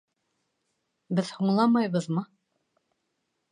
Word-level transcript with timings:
Беҙ 1.19 1.29
һуңламайбыҙмы? 1.35 2.25